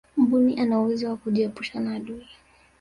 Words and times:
mbuni 0.17 0.59
ana 0.61 0.79
uwezo 0.79 1.09
wa 1.09 1.17
kujiepusha 1.17 1.79
na 1.79 1.95
adui 1.95 2.25